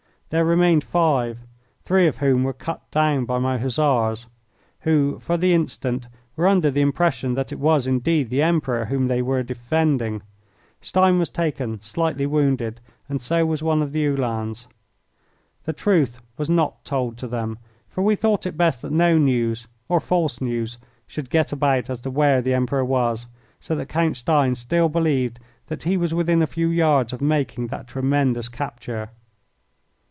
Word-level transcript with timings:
There 0.31 0.45
remained 0.45 0.85
five, 0.85 1.39
three 1.83 2.07
of 2.07 2.19
whom 2.19 2.45
were 2.45 2.53
cut 2.53 2.89
down 2.89 3.25
by 3.25 3.37
my 3.37 3.57
Hussars, 3.57 4.27
who, 4.79 5.19
for 5.19 5.35
the 5.35 5.53
instant, 5.53 6.07
were 6.37 6.47
under 6.47 6.71
the 6.71 6.79
impression 6.79 7.33
that 7.33 7.51
it 7.51 7.59
was 7.59 7.85
indeed 7.85 8.29
the 8.29 8.41
Emperor 8.41 8.85
whom 8.85 9.09
they 9.09 9.21
were 9.21 9.43
defending. 9.43 10.21
Stein 10.79 11.19
was 11.19 11.27
taken, 11.29 11.81
slightly 11.81 12.25
wounded, 12.25 12.79
and 13.09 13.21
so 13.21 13.45
was 13.45 13.61
one 13.61 13.81
of 13.81 13.91
the 13.91 14.05
Uhlans. 14.07 14.67
The 15.65 15.73
truth 15.73 16.21
was 16.37 16.49
not 16.49 16.85
told 16.85 17.17
to 17.17 17.27
them, 17.27 17.57
for 17.89 18.01
we 18.01 18.15
thought 18.15 18.45
it 18.45 18.55
best 18.55 18.81
that 18.83 18.93
no 18.93 19.17
news, 19.17 19.67
or 19.89 19.99
false 19.99 20.39
news, 20.39 20.77
should 21.07 21.29
get 21.29 21.51
about 21.51 21.89
as 21.89 21.99
to 21.99 22.09
where 22.09 22.41
the 22.41 22.53
Emperor 22.53 22.85
was, 22.85 23.27
so 23.59 23.75
that 23.75 23.89
Count 23.89 24.15
Stein 24.15 24.55
still 24.55 24.87
believed 24.87 25.41
that 25.67 25.83
he 25.83 25.97
was 25.97 26.13
within 26.13 26.41
a 26.41 26.47
few 26.47 26.69
yards 26.69 27.11
of 27.11 27.19
making 27.19 27.67
that 27.67 27.89
tremendous 27.89 28.47
capture. 28.47 29.09